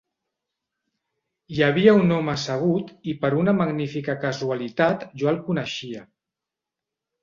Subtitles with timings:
[1.55, 6.07] Hi havia un home assegut i, per una magnífica casualitat, jo el coneixia.